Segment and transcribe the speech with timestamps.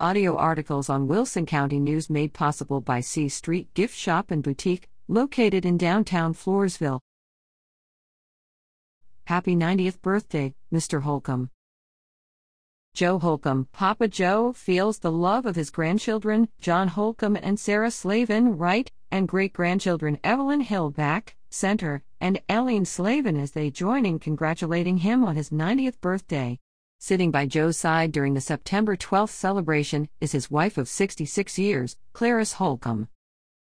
[0.00, 4.88] Audio articles on Wilson County News made possible by C Street Gift Shop and Boutique,
[5.06, 6.98] located in downtown Floresville.
[9.26, 11.02] Happy 90th birthday, Mr.
[11.02, 11.48] Holcomb.
[12.92, 18.58] Joe Holcomb, Papa Joe, feels the love of his grandchildren, John Holcomb and Sarah Slavin,
[18.58, 24.18] Wright, and great grandchildren Evelyn Hill back, center, and Eileen Slavin as they join in
[24.18, 26.58] congratulating him on his 90th birthday.
[26.98, 31.96] Sitting by Joe's side during the September 12th celebration is his wife of 66 years,
[32.12, 33.08] Clarice Holcomb.